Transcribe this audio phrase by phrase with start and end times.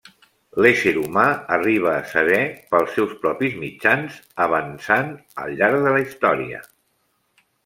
[0.65, 1.25] L'ésser humà
[1.57, 2.39] arriba a saber
[2.73, 5.13] pels seus propis mitjans, avançant
[5.45, 6.65] al llarg de la història.